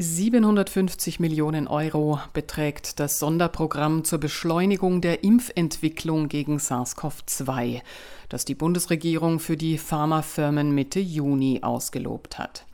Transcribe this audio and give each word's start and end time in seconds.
750 0.00 1.18
Millionen 1.18 1.66
Euro 1.66 2.20
beträgt 2.32 3.00
das 3.00 3.18
Sonderprogramm 3.18 4.04
zur 4.04 4.20
Beschleunigung 4.20 5.00
der 5.00 5.24
Impfentwicklung 5.24 6.28
gegen 6.28 6.58
SARS-CoV-2, 6.58 7.80
das 8.28 8.44
die 8.44 8.54
Bundesregierung 8.54 9.40
für 9.40 9.56
die 9.56 9.76
Pharmafirmen 9.76 10.72
Mitte 10.72 11.00
Juni 11.00 11.62
ausgelobt 11.62 12.38
hat. 12.38 12.64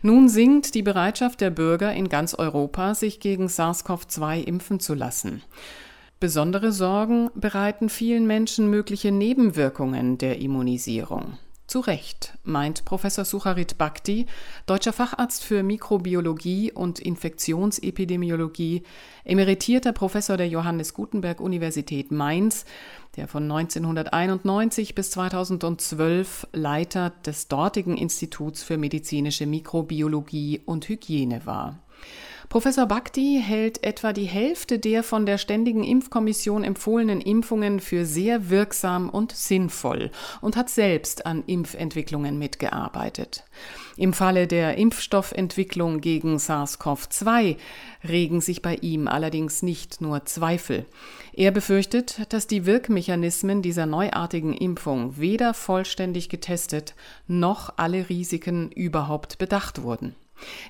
Nun 0.00 0.30
sinkt 0.30 0.74
die 0.74 0.80
Bereitschaft 0.80 1.42
der 1.42 1.50
Bürger 1.50 1.92
in 1.92 2.08
ganz 2.08 2.32
Europa, 2.32 2.94
sich 2.94 3.20
gegen 3.20 3.48
SARS-CoV-2 3.48 4.42
impfen 4.42 4.80
zu 4.80 4.94
lassen. 4.94 5.42
Besondere 6.18 6.72
Sorgen 6.72 7.30
bereiten 7.34 7.90
vielen 7.90 8.26
Menschen 8.26 8.70
mögliche 8.70 9.12
Nebenwirkungen 9.12 10.16
der 10.16 10.38
Immunisierung. 10.38 11.36
Zu 11.70 11.78
Recht, 11.78 12.36
meint 12.42 12.84
Professor 12.84 13.24
Sucharit 13.24 13.78
Bhakti, 13.78 14.26
deutscher 14.66 14.92
Facharzt 14.92 15.44
für 15.44 15.62
Mikrobiologie 15.62 16.72
und 16.72 16.98
Infektionsepidemiologie, 16.98 18.82
emeritierter 19.24 19.92
Professor 19.92 20.36
der 20.36 20.48
Johannes 20.48 20.94
Gutenberg 20.94 21.40
Universität 21.40 22.10
Mainz, 22.10 22.64
der 23.14 23.28
von 23.28 23.44
1991 23.44 24.96
bis 24.96 25.12
2012 25.12 26.48
Leiter 26.52 27.10
des 27.24 27.46
dortigen 27.46 27.96
Instituts 27.96 28.64
für 28.64 28.76
medizinische 28.76 29.46
Mikrobiologie 29.46 30.62
und 30.66 30.88
Hygiene 30.88 31.46
war. 31.46 31.78
Professor 32.50 32.86
Bhakti 32.86 33.40
hält 33.40 33.84
etwa 33.84 34.12
die 34.12 34.24
Hälfte 34.24 34.80
der 34.80 35.04
von 35.04 35.24
der 35.24 35.38
Ständigen 35.38 35.84
Impfkommission 35.84 36.64
empfohlenen 36.64 37.20
Impfungen 37.20 37.78
für 37.78 38.04
sehr 38.04 38.50
wirksam 38.50 39.08
und 39.08 39.30
sinnvoll 39.30 40.10
und 40.40 40.56
hat 40.56 40.68
selbst 40.68 41.26
an 41.26 41.44
Impfentwicklungen 41.46 42.40
mitgearbeitet. 42.40 43.44
Im 43.96 44.12
Falle 44.12 44.48
der 44.48 44.78
Impfstoffentwicklung 44.78 46.00
gegen 46.00 46.38
SARS-CoV-2 46.38 47.56
regen 48.08 48.40
sich 48.40 48.62
bei 48.62 48.74
ihm 48.74 49.06
allerdings 49.06 49.62
nicht 49.62 50.00
nur 50.00 50.24
Zweifel. 50.24 50.86
Er 51.32 51.52
befürchtet, 51.52 52.32
dass 52.32 52.48
die 52.48 52.66
Wirkmechanismen 52.66 53.62
dieser 53.62 53.86
neuartigen 53.86 54.54
Impfung 54.54 55.18
weder 55.18 55.54
vollständig 55.54 56.28
getestet 56.28 56.96
noch 57.28 57.74
alle 57.76 58.08
Risiken 58.08 58.72
überhaupt 58.72 59.38
bedacht 59.38 59.82
wurden. 59.82 60.16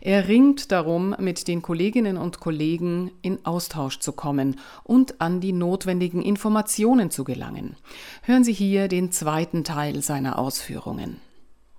Er 0.01 0.29
ringt 0.29 0.73
darum, 0.73 1.15
mit 1.19 1.49
den 1.49 1.63
Kolleginnen 1.63 2.17
und 2.17 2.41
Kollegen 2.41 3.11
in 3.23 3.45
Austausch 3.45 3.99
zu 3.99 4.12
kommen 4.12 4.61
und 4.85 5.21
an 5.21 5.41
die 5.41 5.53
notwendigen 5.53 6.23
Informationen 6.23 7.11
zu 7.11 7.25
gelangen. 7.25 7.77
Hören 8.23 8.45
Sie 8.45 8.53
hier 8.53 8.89
den 8.89 9.12
zweiten 9.12 9.65
Teil 9.65 10.03
seiner 10.03 10.39
Ausführungen. 10.39 11.21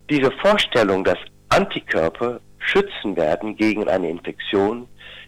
Diese 0.10 0.32
Vorstellung, 0.42 1.04
dass 1.04 1.18
Antikörper 1.50 2.40
schützen 2.60 3.16
werden 3.16 3.56
gegen 3.56 3.88
eine 3.88 4.10
Infektion, 4.10 4.88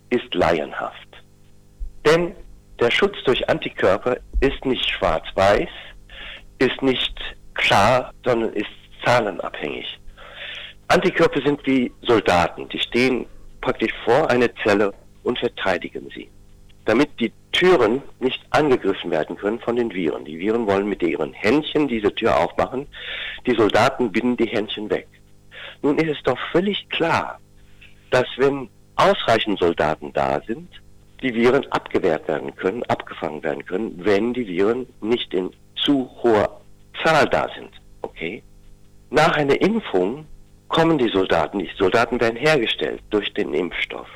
ist 0.09 0.33
laienhaft. 0.33 1.07
Denn 2.05 2.33
der 2.79 2.91
Schutz 2.91 3.15
durch 3.25 3.47
Antikörper 3.49 4.17
ist 4.39 4.65
nicht 4.65 4.89
schwarz-weiß, 4.89 5.69
ist 6.59 6.81
nicht 6.81 7.17
klar, 7.53 8.11
sondern 8.23 8.53
ist 8.53 8.67
zahlenabhängig. 9.03 9.85
Antikörper 10.93 11.41
sind 11.41 11.65
wie 11.65 11.91
Soldaten, 12.03 12.69
die 12.69 12.77
stehen 12.77 13.25
praktisch 13.61 13.91
vor 14.05 14.29
einer 14.29 14.53
Zelle 14.63 14.93
und 15.23 15.39
verteidigen 15.39 16.07
sie. 16.13 16.29
Damit 16.85 17.09
die 17.19 17.33
Türen 17.51 18.03
nicht 18.19 18.39
angegriffen 18.51 19.09
werden 19.09 19.35
können 19.35 19.59
von 19.59 19.75
den 19.75 19.91
Viren. 19.91 20.23
Die 20.23 20.37
Viren 20.37 20.67
wollen 20.67 20.87
mit 20.87 21.01
ihren 21.01 21.33
Händchen 21.33 21.87
diese 21.87 22.13
Tür 22.13 22.37
aufmachen, 22.39 22.85
die 23.47 23.55
Soldaten 23.55 24.11
binden 24.11 24.37
die 24.37 24.45
Händchen 24.45 24.87
weg. 24.91 25.07
Nun 25.81 25.97
ist 25.97 26.15
es 26.15 26.23
doch 26.25 26.37
völlig 26.51 26.87
klar, 26.89 27.39
dass 28.11 28.27
wenn 28.37 28.69
ausreichend 28.95 29.57
Soldaten 29.57 30.13
da 30.13 30.41
sind, 30.45 30.69
die 31.23 31.33
Viren 31.33 31.65
abgewehrt 31.71 32.27
werden 32.27 32.55
können, 32.55 32.83
abgefangen 32.83 33.41
werden 33.41 33.65
können, 33.65 34.05
wenn 34.05 34.35
die 34.35 34.45
Viren 34.45 34.85
nicht 35.01 35.33
in 35.33 35.49
zu 35.75 36.07
hoher 36.21 36.61
Zahl 37.01 37.27
da 37.29 37.49
sind. 37.55 37.71
Okay? 38.03 38.43
Nach 39.09 39.35
einer 39.35 39.59
Impfung 39.59 40.27
kommen 40.73 40.97
die 40.97 41.09
Soldaten 41.09 41.57
nicht. 41.57 41.77
Soldaten 41.77 42.19
werden 42.19 42.35
hergestellt 42.35 43.01
durch 43.11 43.31
den 43.33 43.53
Impfstoff. 43.53 44.07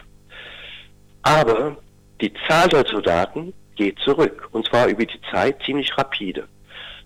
Aber 1.22 1.78
die 2.20 2.34
Zahl 2.48 2.68
der 2.68 2.86
Soldaten 2.86 3.54
geht 3.76 4.00
zurück. 4.00 4.50
Und 4.52 4.68
zwar 4.68 4.88
über 4.88 5.06
die 5.06 5.22
Zeit 5.32 5.62
ziemlich 5.64 5.96
rapide. 5.98 6.48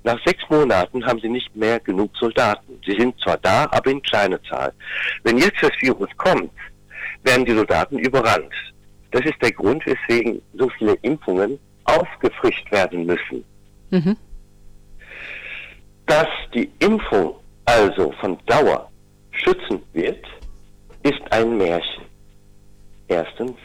Nach 0.04 0.18
sechs 0.26 0.44
Monaten 0.50 1.06
haben 1.06 1.20
sie 1.20 1.30
nicht 1.30 1.54
mehr 1.56 1.80
genug 1.82 2.16
Soldaten. 2.18 2.80
Sie 2.86 2.94
sind 2.94 3.20
zwar 3.20 3.38
da, 3.38 3.68
aber 3.72 3.92
in 3.92 4.02
kleiner 4.02 4.42
Zahl. 4.44 4.74
Wenn 5.24 5.38
jetzt 5.38 5.62
das 5.62 5.72
Virus 5.82 6.10
kommt, 6.18 6.52
werden 7.24 7.46
die 7.46 7.54
Soldaten 7.54 8.00
überrannt. 8.00 8.54
Das 9.12 9.22
ist 9.26 9.40
der 9.42 9.52
Grund, 9.52 9.86
weswegen 9.86 10.42
so 10.54 10.70
viele 10.78 10.94
Impfungen 11.02 11.60
aufgefrischt 11.84 12.72
werden 12.72 13.06
müssen. 13.06 13.44
Mhm. 13.90 14.16
Dass 16.06 16.30
die 16.54 16.72
Impfung 16.80 17.36
also 17.66 18.14
von 18.22 18.38
Dauer 18.46 18.91
schützen 19.52 19.82
wird, 19.94 20.26
ist 21.04 21.22
ein 21.32 21.58
Märchen. 21.58 22.06
Erstens. 23.08 23.58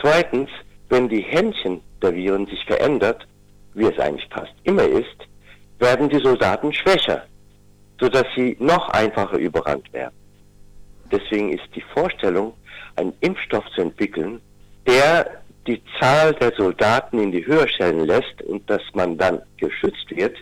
Zweitens, 0.00 0.48
wenn 0.88 1.08
die 1.08 1.22
Händchen 1.22 1.80
der 2.02 2.14
Viren 2.14 2.46
sich 2.46 2.64
verändert, 2.64 3.26
wie 3.74 3.86
es 3.86 3.98
eigentlich 3.98 4.28
fast 4.30 4.52
immer 4.64 4.84
ist, 4.84 5.16
werden 5.78 6.08
die 6.08 6.20
Soldaten 6.20 6.72
schwächer, 6.72 7.24
sodass 8.00 8.24
sie 8.34 8.56
noch 8.60 8.88
einfacher 8.90 9.38
überrannt 9.38 9.92
werden. 9.92 10.14
Deswegen 11.10 11.52
ist 11.52 11.68
die 11.74 11.84
Vorstellung, 11.94 12.54
einen 12.96 13.12
Impfstoff 13.20 13.64
zu 13.74 13.82
entwickeln, 13.82 14.40
der 14.86 15.42
die 15.66 15.82
Zahl 15.98 16.32
der 16.34 16.52
Soldaten 16.56 17.18
in 17.18 17.32
die 17.32 17.44
Höhe 17.44 17.68
stellen 17.68 18.06
lässt 18.06 18.40
und 18.46 18.68
dass 18.70 18.82
man 18.94 19.18
dann 19.18 19.42
geschützt 19.58 20.10
wird 20.10 20.36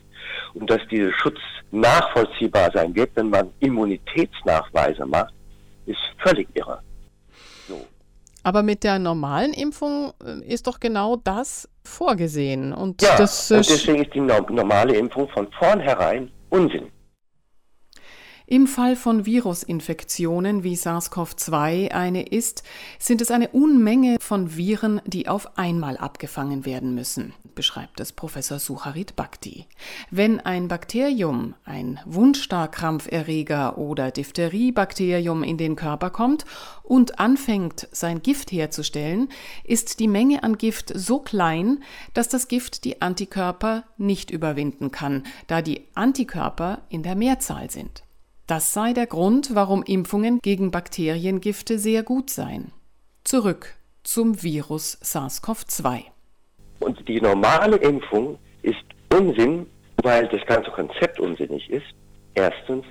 und 0.53 0.71
dass 0.71 0.81
dieser 0.88 1.12
Schutz 1.12 1.38
nachvollziehbar 1.70 2.70
sein 2.72 2.94
wird, 2.94 3.10
wenn 3.14 3.30
man 3.30 3.50
Immunitätsnachweise 3.60 5.06
macht, 5.06 5.34
ist 5.86 5.98
völlig 6.19 6.48
irre. 6.54 6.80
So. 7.69 7.86
Aber 8.42 8.62
mit 8.62 8.84
der 8.84 8.98
normalen 8.98 9.52
Impfung 9.52 10.12
äh, 10.25 10.44
ist 10.47 10.66
doch 10.66 10.80
genau 10.80 11.16
das 11.16 11.69
vorgesehen. 11.84 12.72
Und, 12.72 13.02
ja, 13.02 13.16
das, 13.16 13.50
und 13.50 13.69
deswegen 13.69 14.04
ist 14.04 14.14
die 14.14 14.20
normale 14.20 14.97
Impfung 14.97 15.28
von 15.28 15.50
vornherein 15.52 16.30
Unsinn. 16.50 16.91
Im 18.47 18.66
Fall 18.66 18.94
von 18.94 19.25
Virusinfektionen 19.25 20.65
wie 20.65 20.77
SARS-CoV-2 20.77 21.93
eine 21.93 22.27
ist, 22.27 22.62
sind 22.99 23.22
es 23.22 23.31
eine 23.31 23.49
Unmenge 23.49 24.19
von 24.21 24.55
Viren, 24.55 25.00
die 25.06 25.28
auf 25.28 25.56
einmal 25.56 25.97
abgefangen 25.97 26.66
werden 26.66 26.94
müssen, 26.94 27.32
beschreibt 27.55 28.00
es 28.00 28.12
Professor 28.12 28.59
Sucharit 28.59 29.16
Bhakti. 29.16 29.65
Wenn 30.10 30.41
ein 30.41 30.69
Bakterium, 30.69 31.55
ein 31.65 32.00
Wundstarkrampferreger 32.05 33.78
oder 33.78 34.10
Diphtheriebakterium 34.10 35.43
in 35.43 35.56
den 35.56 35.75
Körper 35.75 36.11
kommt 36.11 36.44
und 36.82 37.19
anfängt, 37.19 37.88
sein 37.93 38.21
Gift 38.21 38.53
herzustellen, 38.53 39.31
ist 39.65 40.00
die 40.00 40.09
Menge 40.09 40.43
an 40.43 40.59
Gift 40.59 40.93
so 40.94 41.19
klein, 41.19 41.82
dass 42.12 42.28
das 42.28 42.47
Gift 42.49 42.84
die 42.84 43.00
Antikörper 43.00 43.84
nicht 43.97 44.31
überwinden 44.31 44.91
kann, 44.91 45.22
da 45.47 45.62
die 45.62 45.88
Antikörper 45.94 46.82
in 46.91 47.03
der 47.03 47.15
Mehrzahl 47.15 47.71
sind. 47.71 48.03
Das 48.47 48.75
sei 48.75 48.93
der 48.93 49.06
Grund, 49.06 49.55
warum 49.55 49.82
Impfungen 49.82 50.38
gegen 50.43 50.71
Bakteriengifte 50.71 51.78
sehr 51.78 52.03
gut 52.03 52.28
seien. 52.28 52.72
Zurück 53.25 53.75
zum 54.03 54.43
Virus 54.43 54.99
SARS-CoV-2. 55.03 56.03
Und 56.81 57.09
die 57.09 57.22
normale 57.22 57.77
Impfung 57.77 58.38
ist 58.60 58.84
Unsinn, 59.10 59.65
weil 60.03 60.28
das 60.28 60.44
ganze 60.44 60.71
Konzept 60.71 61.19
unsinnig 61.19 61.71
ist. 61.71 61.87
Erstens. 62.34 62.84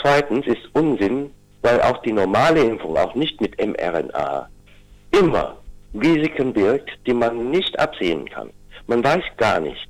Zweitens 0.00 0.46
ist 0.46 0.72
Unsinn, 0.74 1.32
weil 1.62 1.82
auch 1.82 2.00
die 2.02 2.12
normale 2.12 2.60
Impfung, 2.60 2.96
auch 2.96 3.16
nicht 3.16 3.40
mit 3.40 3.58
mRNA, 3.58 4.48
immer 5.10 5.58
Risiken 5.92 6.52
birgt, 6.52 6.90
die 7.06 7.14
man 7.14 7.50
nicht 7.50 7.76
absehen 7.80 8.28
kann. 8.30 8.50
Man 8.86 9.02
weiß 9.02 9.24
gar 9.36 9.58
nicht, 9.58 9.88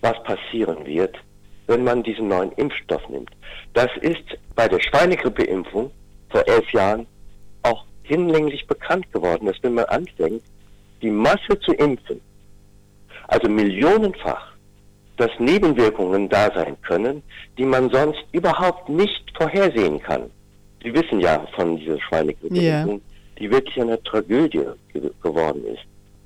was 0.00 0.20
passieren 0.24 0.84
wird, 0.84 1.16
wenn 1.66 1.84
man 1.84 2.02
diesen 2.02 2.28
neuen 2.28 2.52
Impfstoff 2.52 3.08
nimmt. 3.08 3.30
Das 3.74 3.90
ist 4.00 4.24
bei 4.54 4.68
der 4.68 4.80
Schweinegrippeimpfung 4.80 5.90
vor 6.30 6.48
elf 6.48 6.70
Jahren 6.72 7.06
auch 7.62 7.84
hinlänglich 8.02 8.66
bekannt 8.66 9.10
geworden, 9.12 9.46
dass 9.46 9.56
wenn 9.62 9.74
man 9.74 9.84
anfängt, 9.86 10.42
die 11.02 11.10
Masse 11.10 11.58
zu 11.60 11.72
impfen, 11.72 12.20
also 13.28 13.48
millionenfach, 13.48 14.52
dass 15.16 15.30
Nebenwirkungen 15.38 16.28
da 16.28 16.50
sein 16.54 16.76
können, 16.82 17.22
die 17.58 17.64
man 17.64 17.90
sonst 17.90 18.22
überhaupt 18.32 18.88
nicht 18.88 19.24
vorhersehen 19.36 20.00
kann. 20.00 20.30
Sie 20.82 20.94
wissen 20.94 21.20
ja 21.20 21.44
von 21.54 21.76
dieser 21.78 22.00
Schweinegrippeimpfung, 22.00 22.60
yeah. 22.60 23.00
die 23.38 23.50
wirklich 23.50 23.80
eine 23.80 24.02
Tragödie 24.02 24.66
ge 24.92 25.10
geworden 25.22 25.64
ist, 25.66 25.82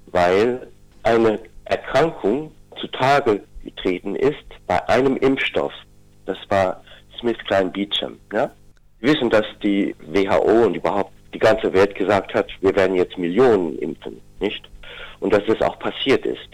weil 0.06 0.66
eine 1.02 1.38
Erkrankung 1.64 2.50
zutage 2.80 3.42
getreten 3.64 4.16
ist 4.16 4.44
bei 4.66 4.86
einem 4.88 5.16
Impfstoff. 5.16 5.72
Das 6.26 6.38
war 6.48 6.82
Smith 7.18 7.38
Klein 7.46 7.72
Beecham. 7.72 8.18
Ja? 8.32 8.50
Wir 9.00 9.14
wissen, 9.14 9.30
dass 9.30 9.46
die 9.62 9.94
WHO 10.06 10.66
und 10.66 10.76
überhaupt 10.76 11.12
die 11.32 11.38
ganze 11.38 11.72
Welt 11.72 11.94
gesagt 11.94 12.34
hat, 12.34 12.48
wir 12.60 12.74
werden 12.74 12.96
jetzt 12.96 13.16
Millionen 13.16 13.78
impfen, 13.78 14.20
nicht? 14.40 14.68
Und 15.20 15.32
dass 15.32 15.44
das 15.46 15.60
auch 15.62 15.78
passiert 15.78 16.26
ist. 16.26 16.48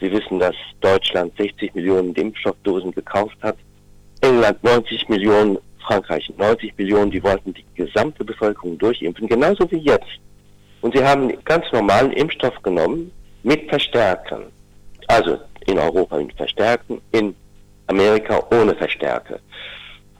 Sie 0.00 0.10
wissen, 0.10 0.38
dass 0.38 0.54
Deutschland 0.80 1.32
60 1.36 1.74
Millionen 1.74 2.14
Impfstoffdosen 2.14 2.92
gekauft 2.92 3.36
hat, 3.42 3.56
England 4.20 4.62
90 4.62 5.08
Millionen, 5.08 5.58
Frankreich 5.86 6.30
90 6.36 6.76
Millionen, 6.76 7.10
die 7.10 7.22
wollten 7.22 7.54
die 7.54 7.64
gesamte 7.74 8.24
Bevölkerung 8.24 8.78
durchimpfen, 8.78 9.28
genauso 9.28 9.70
wie 9.70 9.78
jetzt. 9.78 10.18
Und 10.80 10.94
sie 10.96 11.04
haben 11.04 11.32
ganz 11.44 11.64
normalen 11.72 12.12
Impfstoff 12.12 12.60
genommen 12.62 13.10
mit 13.42 13.68
Verstärkern. 13.68 14.44
Also 15.08 15.38
in 15.66 15.78
Europa 15.78 16.16
mit 16.18 16.32
Verstärken, 16.34 17.00
in 17.12 17.34
Amerika 17.88 18.42
ohne 18.50 18.74
Verstärker. 18.74 19.40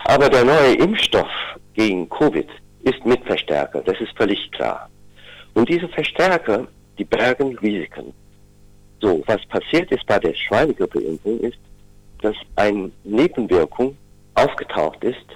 Aber 0.04 0.28
der 0.28 0.44
neue 0.44 0.74
Impfstoff 0.74 1.28
gegen 1.74 2.08
Covid 2.08 2.48
ist 2.82 3.04
mit 3.04 3.22
Verstärker, 3.24 3.82
das 3.82 4.00
ist 4.00 4.16
völlig 4.16 4.50
klar. 4.52 4.88
Und 5.54 5.68
diese 5.68 5.88
Verstärker, 5.88 6.66
die 6.98 7.04
bergen 7.04 7.56
Risiken. 7.58 8.12
So, 9.00 9.22
was 9.26 9.44
passiert 9.46 9.90
ist 9.92 10.06
bei 10.06 10.18
der 10.18 10.34
Schweinegrippeimpfung 10.34 11.40
ist, 11.40 11.58
dass 12.22 12.34
eine 12.56 12.90
Nebenwirkung 13.04 13.96
aufgetaucht 14.34 15.02
ist, 15.04 15.26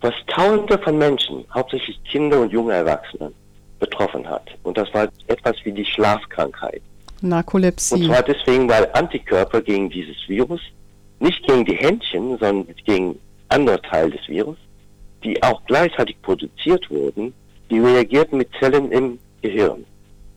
was 0.00 0.14
Tausende 0.28 0.78
von 0.78 0.96
Menschen, 0.96 1.44
hauptsächlich 1.52 2.02
Kinder 2.04 2.40
und 2.40 2.52
junge 2.52 2.72
Erwachsene, 2.72 3.32
betroffen 3.78 4.26
hat. 4.28 4.48
Und 4.62 4.78
das 4.78 4.92
war 4.94 5.08
etwas 5.26 5.56
wie 5.64 5.72
die 5.72 5.84
Schlafkrankheit. 5.84 6.82
Narkolepsie. 7.22 7.94
Und 7.94 8.04
zwar 8.06 8.22
deswegen, 8.22 8.68
weil 8.68 8.88
Antikörper 8.92 9.60
gegen 9.60 9.90
dieses 9.90 10.16
Virus, 10.26 10.60
nicht 11.18 11.46
gegen 11.46 11.64
die 11.64 11.76
Händchen, 11.76 12.38
sondern 12.38 12.66
gegen 12.84 13.18
andere 13.48 13.80
Teile 13.82 14.10
des 14.10 14.26
Virus, 14.28 14.56
die 15.22 15.42
auch 15.42 15.60
gleichzeitig 15.66 16.20
produziert 16.22 16.88
wurden, 16.90 17.34
die 17.70 17.78
reagierten 17.78 18.38
mit 18.38 18.48
Zellen 18.58 18.90
im 18.90 19.18
Gehirn 19.42 19.84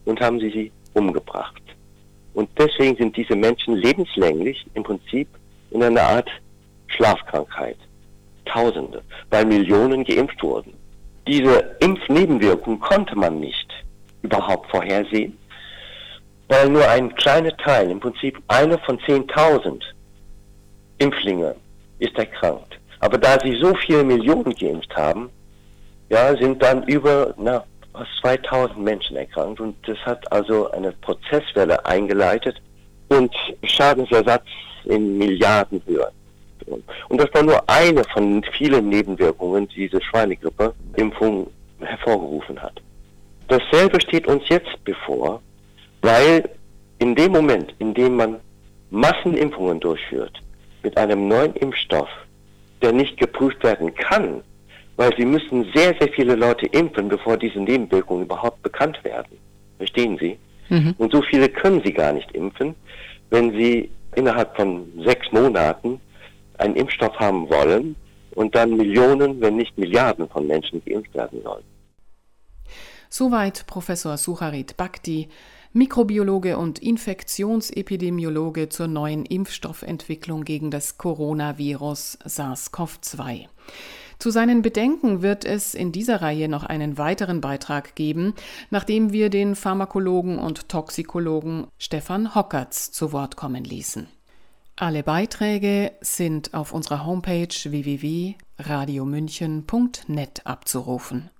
und 0.04 0.20
haben 0.20 0.38
sie 0.40 0.50
sie 0.50 0.72
umgebracht. 0.92 1.62
Und 2.34 2.48
deswegen 2.58 2.96
sind 2.96 3.16
diese 3.16 3.36
Menschen 3.36 3.76
lebenslänglich 3.76 4.66
im 4.74 4.82
Prinzip 4.82 5.28
in 5.70 5.82
einer 5.82 6.02
Art 6.02 6.30
Schlafkrankheit. 6.88 7.76
Tausende, 8.44 9.02
weil 9.30 9.46
Millionen 9.46 10.04
geimpft 10.04 10.42
wurden. 10.42 10.74
Diese 11.26 11.76
Impfnebenwirkung 11.80 12.78
konnte 12.78 13.16
man 13.16 13.40
nicht 13.40 13.72
überhaupt 14.22 14.70
vorhersehen, 14.70 15.38
weil 16.48 16.68
nur 16.68 16.86
ein 16.88 17.14
kleiner 17.14 17.56
Teil, 17.56 17.90
im 17.90 18.00
Prinzip 18.00 18.40
einer 18.48 18.78
von 18.78 18.98
10.000 18.98 19.82
Impflinge 20.98 21.54
ist 21.98 22.16
erkrankt. 22.16 22.78
Aber 23.00 23.18
da 23.18 23.38
sie 23.40 23.56
so 23.60 23.74
viele 23.74 24.04
Millionen 24.04 24.54
geimpft 24.54 24.94
haben, 24.96 25.30
ja, 26.08 26.36
sind 26.36 26.62
dann 26.62 26.82
über 26.84 27.34
na, 27.36 27.64
fast 27.92 28.10
2000 28.22 28.78
Menschen 28.78 29.16
erkrankt 29.16 29.60
und 29.60 29.76
das 29.86 29.98
hat 29.98 30.30
also 30.32 30.70
eine 30.70 30.92
Prozesswelle 30.92 31.84
eingeleitet 31.86 32.60
und 33.08 33.34
Schadensersatz 33.62 34.46
in 34.84 35.18
Milliardenhöhe. 35.18 36.10
Und 37.08 37.20
das 37.20 37.32
war 37.34 37.42
nur 37.42 37.68
eine 37.68 38.02
von 38.04 38.42
vielen 38.56 38.88
Nebenwirkungen, 38.88 39.68
die 39.68 39.88
diese 39.88 40.02
Schweinegrippe-Impfung 40.02 41.50
hervorgerufen 41.80 42.60
hat. 42.60 42.80
Dasselbe 43.48 44.00
steht 44.00 44.26
uns 44.26 44.42
jetzt 44.48 44.82
bevor, 44.84 45.42
weil 46.04 46.50
in 46.98 47.14
dem 47.14 47.32
Moment, 47.32 47.74
in 47.78 47.94
dem 47.94 48.16
man 48.16 48.40
Massenimpfungen 48.90 49.80
durchführt 49.80 50.38
mit 50.82 50.96
einem 50.98 51.28
neuen 51.28 51.54
Impfstoff, 51.54 52.10
der 52.82 52.92
nicht 52.92 53.16
geprüft 53.16 53.64
werden 53.64 53.94
kann, 53.94 54.42
weil 54.96 55.16
sie 55.16 55.24
müssen 55.24 55.66
sehr, 55.74 55.94
sehr 55.98 56.12
viele 56.14 56.34
Leute 56.34 56.66
impfen, 56.66 57.08
bevor 57.08 57.38
diese 57.38 57.58
Nebenwirkungen 57.58 58.24
überhaupt 58.24 58.62
bekannt 58.62 59.02
werden. 59.02 59.38
Verstehen 59.78 60.18
Sie? 60.18 60.38
Mhm. 60.68 60.94
Und 60.98 61.10
so 61.12 61.22
viele 61.22 61.48
können 61.48 61.80
sie 61.84 61.92
gar 61.92 62.12
nicht 62.12 62.30
impfen, 62.32 62.74
wenn 63.30 63.52
sie 63.52 63.90
innerhalb 64.14 64.54
von 64.56 64.86
sechs 65.04 65.26
Monaten 65.32 66.00
einen 66.58 66.76
Impfstoff 66.76 67.18
haben 67.18 67.48
wollen 67.48 67.96
und 68.34 68.54
dann 68.54 68.76
Millionen, 68.76 69.40
wenn 69.40 69.56
nicht 69.56 69.76
Milliarden 69.78 70.28
von 70.28 70.46
Menschen 70.46 70.84
geimpft 70.84 71.14
werden 71.14 71.42
sollen. 71.42 71.64
Soweit 73.08 73.66
Professor 73.66 74.16
Sucharit 74.16 74.76
Bhakti, 74.76 75.28
Mikrobiologe 75.76 76.56
und 76.56 76.78
Infektionsepidemiologe 76.78 78.68
zur 78.68 78.86
neuen 78.86 79.26
Impfstoffentwicklung 79.26 80.44
gegen 80.44 80.70
das 80.70 80.98
Coronavirus 80.98 82.16
SARS-CoV-2. 82.24 83.48
Zu 84.20 84.30
seinen 84.30 84.62
Bedenken 84.62 85.22
wird 85.22 85.44
es 85.44 85.74
in 85.74 85.90
dieser 85.90 86.22
Reihe 86.22 86.48
noch 86.48 86.62
einen 86.62 86.96
weiteren 86.96 87.40
Beitrag 87.40 87.96
geben, 87.96 88.34
nachdem 88.70 89.12
wir 89.12 89.30
den 89.30 89.56
Pharmakologen 89.56 90.38
und 90.38 90.68
Toxikologen 90.68 91.66
Stefan 91.76 92.36
Hockertz 92.36 92.92
zu 92.92 93.10
Wort 93.10 93.34
kommen 93.34 93.64
ließen. 93.64 94.06
Alle 94.76 95.02
Beiträge 95.02 95.90
sind 96.00 96.54
auf 96.54 96.72
unserer 96.72 97.04
Homepage 97.04 97.48
www.radiomünchen.net 97.48 100.42
abzurufen. 100.44 101.30